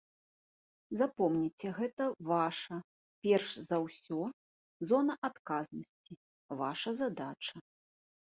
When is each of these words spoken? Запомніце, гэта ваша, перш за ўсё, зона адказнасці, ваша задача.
Запомніце, 0.99 1.67
гэта 1.79 2.05
ваша, 2.29 2.77
перш 3.27 3.47
за 3.69 3.77
ўсё, 3.85 4.21
зона 4.91 5.13
адказнасці, 5.29 6.17
ваша 6.63 6.91
задача. 7.03 7.55